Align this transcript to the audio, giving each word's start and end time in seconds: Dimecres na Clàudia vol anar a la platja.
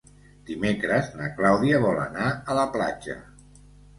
Dimecres 0.45 1.09
na 1.19 1.27
Clàudia 1.41 1.81
vol 1.85 2.01
anar 2.05 2.31
a 2.53 2.57
la 2.61 2.63
platja. 2.79 3.19